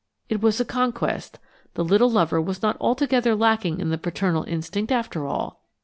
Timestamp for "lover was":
2.09-2.63